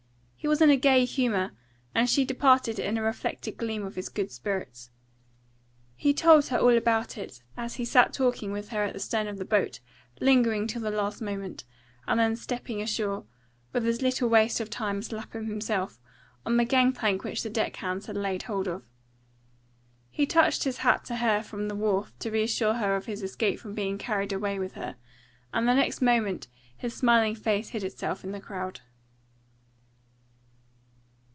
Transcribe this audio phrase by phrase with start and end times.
[0.43, 1.51] He was in a gay humour,
[1.93, 4.89] and she departed in a reflected gleam of his good spirits.
[5.95, 9.27] He told her all about it, as he sat talking with her at the stern
[9.27, 9.81] of the boat,
[10.19, 11.63] lingering till the last moment,
[12.07, 13.25] and then stepping ashore,
[13.71, 15.99] with as little waste of time as Lapham himself,
[16.43, 18.83] on the gang plank which the deck hands had laid hold of.
[20.09, 23.59] He touched his hat to her from the wharf to reassure her of his escape
[23.59, 24.95] from being carried away with her,
[25.53, 28.79] and the next moment his smiling face hid itself in the crowd.